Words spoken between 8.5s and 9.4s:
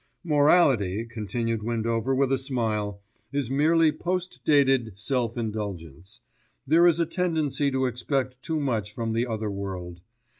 much from the